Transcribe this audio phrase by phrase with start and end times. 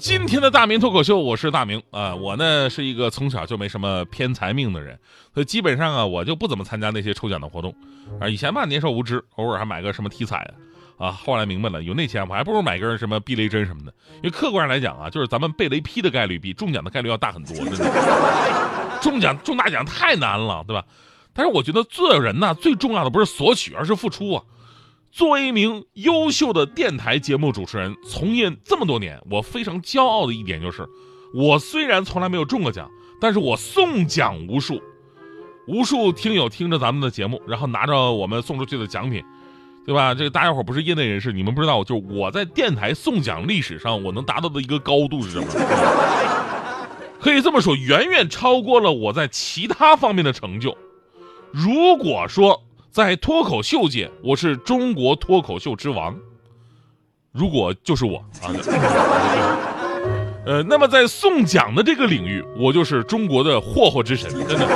[0.00, 4.98] 今天的大明脱口秀，我是大明啊、我呢是一个从小就没什么偏财命的人，
[5.34, 7.74] 所以基本上啊，我就不怎么参加那些抽奖的活动
[8.18, 8.26] 啊。
[8.26, 10.38] 以前吧年少无知，偶尔还买个什么体彩
[10.96, 18.40] 啊，啊，后来明白了，有那钱我还不如买根什么避雷针什么的，因为客观上来讲啊，就是咱们被雷劈的概率比中奖的概率要大很多，真的。
[19.02, 20.82] 中奖中大奖太难了，对吧？
[21.34, 24.42] 但是我觉得做人呐，最重要的不是索取，而是付出啊。
[25.10, 30.88] 作为一名优秀的电台节目主持人，从业这么多年，我非常骄傲的一点就是，
[31.34, 32.88] 我虽然从来没有中过奖，
[33.20, 34.80] 但是我送奖无数，
[35.66, 39.20] 无数听友听着咱们的节目，然后拿着我们送出去的奖品，
[39.84, 40.14] 对吧？
[40.14, 45.46] 这个大家伙不是业内人士，你们不知道，就是我在电台送奖历史上我能达到的一个高度是什么？
[47.18, 50.78] 可以这么说，远远超过了我在其他方面的成就。
[51.50, 56.18] 如果说在脱口秀界，我是中国脱口秀之王，
[57.30, 58.50] 如果就是我啊，
[60.44, 64.66] 呃，那么在送奖的这个领域，我就是中国的霍霍之神，真的，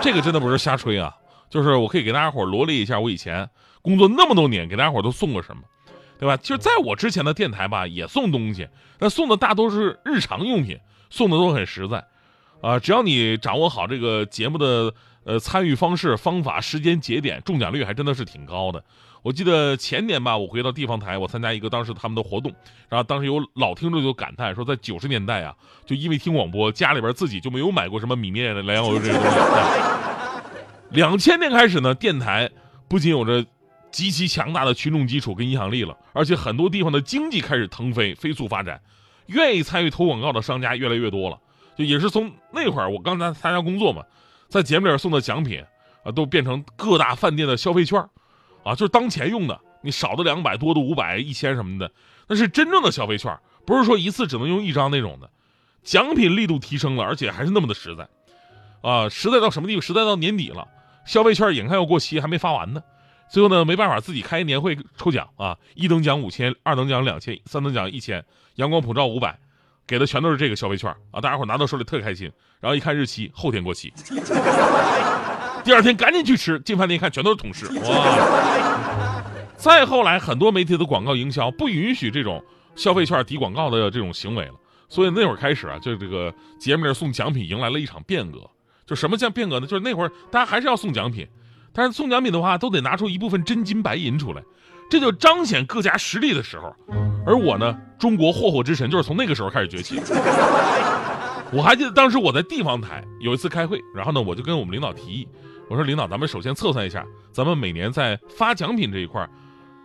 [0.00, 1.14] 这个真的不是瞎吹啊，
[1.50, 3.46] 就是我可以给大家伙罗列一下我以前
[3.82, 5.62] 工作那么多年给大家伙都送过什么，
[6.18, 6.38] 对吧？
[6.38, 8.66] 其实在我之前的电台吧，也送东西，
[8.98, 10.78] 那送的大都是日常用品，
[11.10, 12.02] 送的都很实在，
[12.62, 14.94] 啊，只要你掌握好这个节目的
[15.26, 18.82] 呃参与方式、方法、时间节点，中奖率还真的是挺高的。
[19.22, 22.54] 我记得前年吧，我回到地方台，我参加一个当时他们的活动，
[22.88, 25.52] 然后当时有老听众就感叹说，在九十年代啊，
[25.84, 29.36] 就因为听广播，家里边自己就没有买过什么米面、粮油这些东西。
[30.90, 32.48] 两千年开始呢，电台
[32.86, 33.44] 不仅有着
[33.90, 38.80] 极其强大的群众基础跟影响力了，而且很多地方的经济开始腾飞、飞速发展，
[39.26, 41.36] 愿意参与投广告的商家越来越多了。
[41.76, 44.04] 就也是从那会儿，我刚才参加工作嘛，
[44.48, 45.62] 在节目里送的奖品
[46.04, 48.00] 啊，都变成各大饭店的消费券
[48.64, 51.90] 啊，就是当前用的，你少的两百，多的五百、一千什么的，
[52.28, 55.30] 那是真正的消费券，不是说一次只能用一张那种的。
[55.82, 58.08] 奖品力度提升了，而且还是那么的实在，
[58.82, 59.80] 啊，实在到什么地步？
[59.80, 60.66] 实在到年底了，
[61.04, 62.82] 消费券眼看要过期，还没发完呢。
[63.28, 68.24] 最后呢，没办法，自己开年会抽奖啊，一等奖五千，二等奖两千，三等奖一千，
[68.54, 69.38] 阳光普照五百，
[69.86, 72.30] 给的全都是这个消费券啊，大家伙拿到手里特开心。
[72.60, 73.92] 然后一看日期，后天过期，
[75.62, 79.22] 第二天赶紧去吃，进饭店一看全都是同事，哇！
[79.56, 82.42] 再后来，很多媒体的广告营销不允许这种
[82.74, 84.54] 消费券抵广告的这种行为了，
[84.88, 88.38] 所以那会儿开始啊，就这个节目里送奖品迎来了一场变革。
[88.86, 89.66] 就什么叫变革呢？
[89.66, 91.26] 就是那会儿大家还是要送奖品，
[91.72, 94.42] 但是送奖品的话，都得拿出一部分真金白银出来，
[94.90, 96.74] 这就彰显各家实力的时候。
[97.26, 100.00] 而我呢，中国霍霍之神就是从那个时候开始崛起。
[101.52, 105.28] 我还记得当时我在地方台有一次开会，然后呢，我就跟我们领导提议，
[105.68, 109.28] 我说领导，咱们首先测算一下，咱们每年在发奖品这一块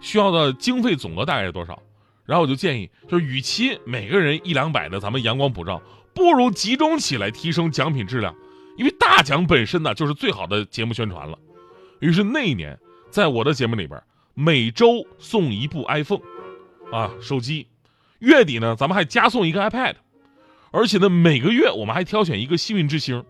[0.00, 1.82] 需要的经费总额大概是多少。
[2.26, 5.82] 然后我就建议，就是与其每个人一两百的咱们阳光普照，
[6.14, 8.34] 不如集中起来提升奖品质量。
[8.76, 11.36] 因为大奖本身呢就是最好的节目宣传了，
[11.98, 12.78] 于是那一年
[13.10, 14.00] 在我的节目里边，
[14.32, 16.20] 每周送一部 iPhone，
[16.92, 17.68] 啊手机，
[18.18, 19.94] 月底呢咱们还加送一个 iPad，
[20.70, 23.24] 而且呢每个月我们还挑选一个幸运之星，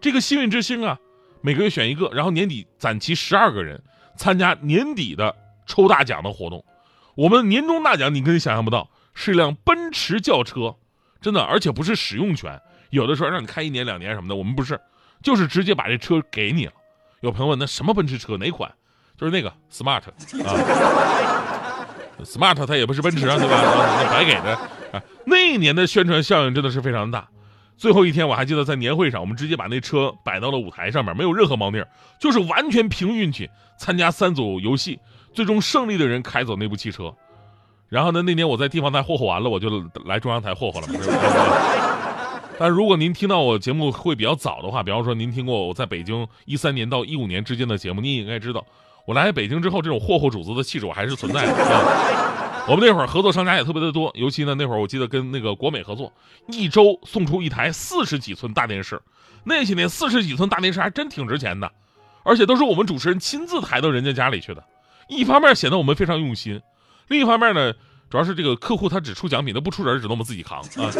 [0.00, 0.98] 这个幸运之星啊
[1.40, 3.82] 每个月选一个，然后年底攒齐十二个人
[4.16, 5.34] 参加年底的
[5.66, 6.64] 抽大奖的活动，
[7.14, 10.76] 我们年终大奖你根本想象不到，是一辆奔驰轿车，
[11.20, 12.60] 真的，而且不是使用权，
[12.90, 14.80] 有的时候让你开一年两年什么的，我们不是。
[15.22, 16.72] 就是直接把这车给你了。
[17.20, 18.70] 有朋友问，那什么奔驰车哪款？
[19.16, 20.02] 就是那个 smart
[20.44, 21.55] 啊
[22.24, 23.60] ，smart 它也不是奔驰啊，对吧？
[24.02, 24.54] 那白给的
[24.92, 25.02] 啊。
[25.24, 27.28] 那一年的宣传效应真的是非常大。
[27.76, 31.82] 最后一天我还记得在年会上，我们直接把那车摆到了舞台上面，没有任何猫腻，
[32.18, 34.98] 就是完全凭运气参加三组游戏，
[35.34, 37.14] 最终胜利的人开走那部汽车。
[37.88, 39.68] 然后呢，那年我在地方台霍霍完了，我就
[40.06, 40.94] 来中央台霍霍了嘛。
[42.58, 48.64] 但如果您听到我节目会比较早的话，比方说您听过我在北京一三年到一五年之间的节目，您也应该知道，
[49.06, 51.52] 我来北京之后，这种霍霍主子的气质我还是存在的。
[51.52, 56.12] 啊、我们那会儿合作商家也特别的多，尤其呢那会儿我记得跟那个国美合作，
[56.48, 59.00] 一周送出一台四十几寸大电视，
[59.44, 61.70] 那些年四十几寸大电视还真挺值钱的，
[62.24, 64.64] 而且都是我们主持人亲自抬到人家家里去的。
[65.08, 66.60] 一方面显得我们非常用心，
[67.06, 67.72] 另一方面呢，
[68.10, 70.90] 主要是这个客户他只出奖品，他不出人，只能我们自己扛啊。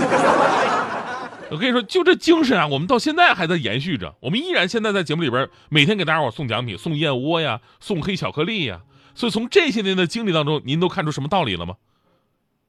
[1.51, 4.15] 我跟你说，就这精神啊，我们到现在还在延续着。
[4.21, 8.81] 我们依然现在在节目里边每天给大家伙送奖品，送燕窝呀，送黑巧克力呀。
[9.15, 11.75] 所以从这些年的经历当中，您都看出什么道理了吗？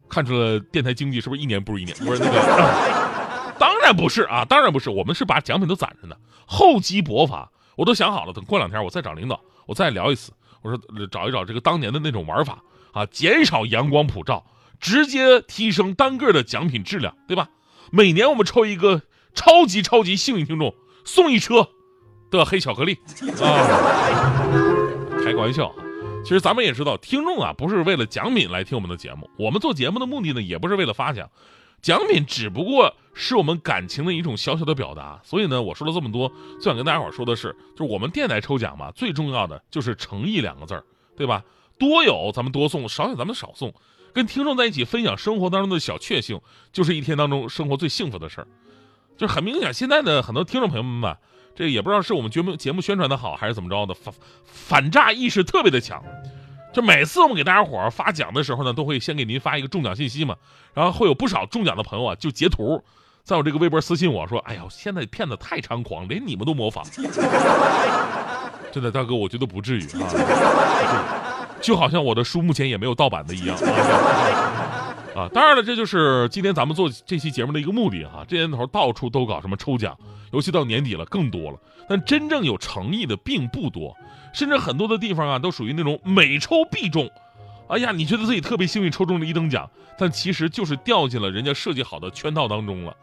[0.09, 1.97] 看出了电台经济是不是一年不如一年？
[1.97, 4.89] 不是那个， 当然不是啊，当然不是。
[4.89, 6.15] 我们是把奖品都攒着呢，
[6.45, 7.51] 厚积薄发。
[7.75, 10.31] 我都想好了，等过两天我再找领导，我再聊一次。
[10.61, 10.79] 我说
[11.11, 14.45] 找一找这个当年的那种玩法啊，减少阳光普照，
[14.79, 17.49] 直接提升单个的奖品质量，对吧？
[17.91, 19.01] 每年我们抽一个
[19.33, 20.73] 超级超级幸运听众，
[21.05, 21.69] 送一车
[22.29, 22.97] 的黑巧克力
[23.41, 25.21] 啊！
[25.23, 25.73] 开个玩笑，
[26.23, 31.29] 其实咱们也知道，听众啊不是为了奖品来听我们的节目，我们做节目的目的呢也不是为了发奖，
[31.81, 35.19] 奖品只不过是我们感情的一种小小的表达。
[35.23, 40.83] 所以呢，我说了这么多，最想跟大家伙说的是，就是我们电台抽奖嘛，最重要的就是诚意两个字儿，
[41.15, 41.43] 对吧？
[41.79, 43.73] 多有咱们多送，少有咱们少送。
[44.17, 46.41] 跟听众在一起分享生活当中的小确幸，
[46.73, 48.47] 就是一天当中生活最幸福的事儿。
[49.15, 51.19] 就是很明显，现在的很多听众朋友们吧，
[51.55, 54.11] 这也不知道是我们节目节目宣传的好，还是怎么着的，反
[54.43, 56.03] 反诈意识特别的强。
[56.73, 60.35] 就每次我们给大家伙儿发奖的时候呢，都会先给您发一个中奖信息嘛，
[60.73, 62.83] 然后会有不少中奖的朋友啊，就截图，
[63.23, 66.83] 在我这个微博私信我说：“哎呀，现在骗子太猖狂，连你们都模仿。
[68.71, 71.25] ”真的，大哥，我觉得不至于啊。
[71.61, 73.57] 就好像我的书目前也没有盗版的一样
[75.15, 75.27] 啊！
[75.33, 78.23] 当然了，这就是今天咱们做这期节目的一个目的哈。
[78.27, 79.97] 这年头到处都搞什么抽奖，
[80.31, 81.57] 尤其到年底了更多了。
[81.89, 83.95] 但真正有诚意的并不多，
[84.33, 87.09] 甚至很多的地方啊都属于那种每抽必中。
[87.67, 92.95] 哎呀，你觉得自己特别幸运抽中了一等奖，但其实就是掉进了人家设计好的圈套当中了。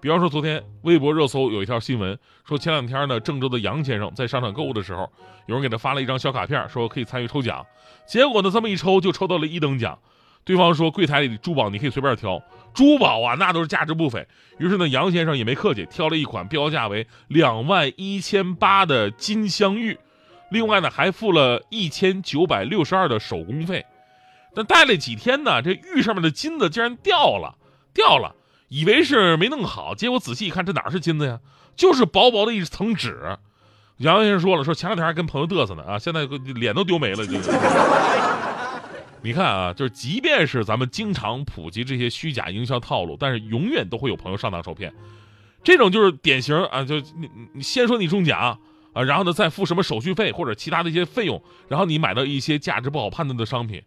[0.00, 5.10] 比方说，昨天微博热搜有一条新闻，说前两天呢，郑州的杨先生在商场购物的时候，
[5.46, 7.64] 有人给他发了一张小卡片，说可以参与抽奖。
[8.06, 9.98] 结果呢，这么一抽就抽到了一等奖。
[10.42, 12.42] 对方说柜台里的珠宝你可以随便挑，
[12.72, 14.26] 珠宝啊那都是价值不菲。
[14.58, 19.98] 于是呢，杨先生也没客气，挑了一款标价为两万一千八的金镶玉，
[20.50, 23.84] 另外呢还付了一千九百六十二的手工费。
[24.54, 27.54] 但戴了几天呢，这玉上面的金子竟然掉了，
[27.92, 28.34] 掉了。
[28.70, 31.40] 以为是没弄好，结果仔细一看，这哪是金子呀？
[31.76, 33.36] 就是薄薄的一层纸。
[33.98, 36.24] 杨先生说了，说前两天还跟朋友嘚瑟呢啊，现在
[36.54, 37.24] 脸都丢没了。
[39.22, 44.94] 你看啊，就是即便是咱们经常普及这些虚假营销套路，但是永远都会有朋友上当受骗。
[45.62, 48.58] 这种就是典型啊，就你你先说你中奖
[48.94, 53.82] 啊，然后呢再付什么手续费或者其他的一些费用，然后你买到一些价值不好判断的商品。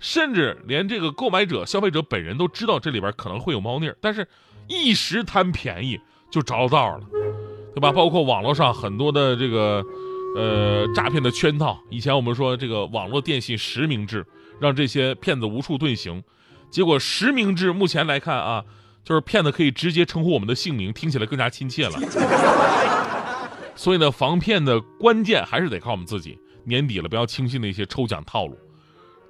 [0.00, 4.26] 甚至连这个购买者、消费者本人都知道这里边可能会有猫腻但是
[4.68, 5.98] 一时贪便宜
[6.30, 7.04] 就着了道了，
[7.74, 7.90] 对吧？
[7.90, 9.82] 包括网络上很多的这个
[10.36, 11.80] 呃诈骗的圈套。
[11.90, 14.26] 以前我们说这个网络电信实名制，
[14.60, 16.22] 让这些骗子无处遁形。
[16.70, 18.62] 结果实名制目前来看啊，
[19.02, 21.98] 就是骗子可以直接称呼我们的姓名，听起来更加亲切了。
[23.74, 26.38] 所以呢，防骗的关键还是得靠我们自己。
[26.64, 28.58] 年底了，不要轻信那些抽奖套路。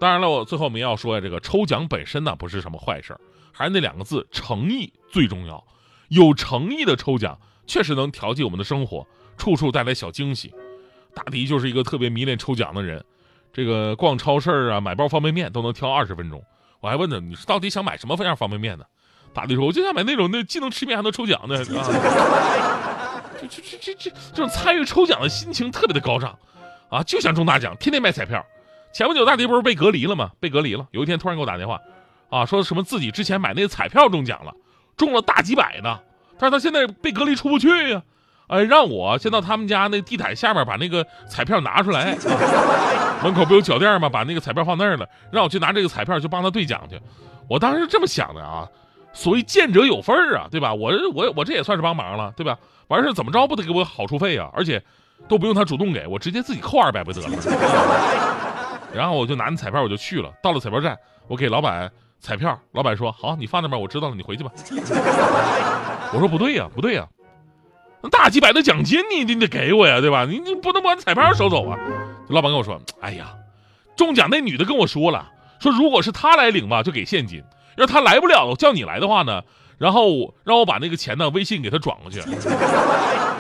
[0.01, 3.21] 当然了，我最后我们要说呀，这个抽奖本身呢不是什么坏事儿
[3.53, 5.63] 还是那两个字，诚意最重要。
[6.09, 9.07] 有诚意的抽奖确实能调剂我们的生活，
[9.37, 10.55] 处处带来小惊喜。
[11.15, 13.05] 大迪就是一个特别迷恋抽奖的人，
[13.53, 16.41] 这个逛超市啊，买包方便面都能挑二十分钟。
[16.81, 18.85] 我还问他，你到底想买什么样方便面呢？
[19.35, 21.59] 大迪说，我就想买那种那既能吃面还能抽奖的。
[21.59, 26.39] 啊，这这这这这这种参与抽奖的心情特别的高涨，
[26.89, 28.47] 啊，就想中大奖，天天买彩票。
[28.93, 30.31] 前不久大迪不是被隔离了吗？
[30.41, 30.87] 被隔离了。
[30.91, 31.79] 有一天突然给我打电话，
[32.31, 34.53] 啊，说什么自己之前买那个彩票中奖了，
[34.97, 35.99] 中了大几百呢。
[36.39, 38.03] 但是他现在被隔离出不去呀，
[38.49, 42.17] 哎，让我先到他们家那地毯下面把那个彩票拿出来。
[43.23, 44.09] 门口不有脚垫吗？
[44.09, 46.99] 把那个彩票放那儿了，让我去拿这个彩票去帮他兑奖去。
[47.49, 48.69] 我当时这么想的啊，
[49.13, 50.73] 所谓见者有份儿啊，对吧？
[50.73, 52.57] 我我我这也算是帮忙了，对吧？
[52.89, 54.49] 完事怎么着不得给我好处费啊？
[54.55, 54.83] 而且
[55.29, 57.29] 都不用他主动给我，直接自己扣二百不得了。
[58.93, 60.33] 然后我就拿那彩票，我就去了。
[60.43, 61.91] 到了彩票站，我给老板
[62.21, 64.51] 彩票，老板说：“好，你放那边，我知道了，你回去吧。
[66.13, 67.07] ”我说：“不对呀，不对呀，
[68.03, 70.25] 那大几百的奖金，你你得给我呀，对吧？
[70.25, 71.79] 你你不能把彩票收走啊。”
[72.29, 73.35] 老板跟我说：“哎呀，
[73.97, 75.31] 中奖那女的跟我说了，
[75.61, 77.43] 说如果是她来领吧，就给现金；
[77.77, 79.43] 要她来不了，叫你来的话呢，
[79.77, 82.21] 然后让我把那个钱呢微信给她转过去。
[82.21, 82.27] 我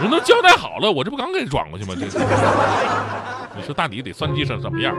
[0.02, 1.94] 说：“那交代好了，我这不刚给转过去吗？
[1.98, 2.06] 这
[3.56, 4.94] 你说大底得算计成什么样？”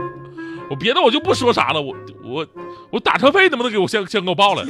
[0.70, 2.46] 我别的我就不说啥了，我我
[2.90, 4.64] 我打车费怎么能给我先先给我报了？